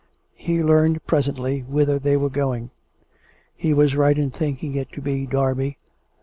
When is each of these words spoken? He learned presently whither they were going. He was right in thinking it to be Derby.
He 0.33 0.63
learned 0.63 1.05
presently 1.05 1.59
whither 1.61 1.99
they 1.99 2.17
were 2.17 2.31
going. 2.31 2.71
He 3.55 3.71
was 3.71 3.95
right 3.95 4.17
in 4.17 4.31
thinking 4.31 4.73
it 4.73 4.91
to 4.93 4.99
be 4.99 5.27
Derby. 5.27 5.77